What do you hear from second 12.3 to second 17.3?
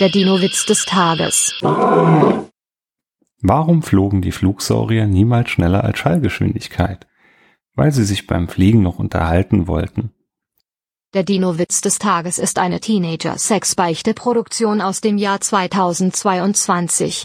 ist eine Teenager-Sex-Beichte-Produktion aus dem Jahr 2022.